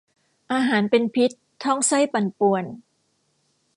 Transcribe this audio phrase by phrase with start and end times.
[0.53, 1.31] อาหารเป็นพิษ
[1.63, 2.65] ท้องไส้ปั่นป่วน